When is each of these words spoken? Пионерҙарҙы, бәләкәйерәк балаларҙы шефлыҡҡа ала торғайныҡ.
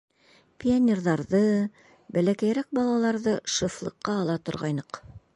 Пионерҙарҙы, 0.61 1.41
бәләкәйерәк 2.17 2.69
балаларҙы 2.77 3.33
шефлыҡҡа 3.57 4.15
ала 4.23 4.39
торғайныҡ. 4.49 4.99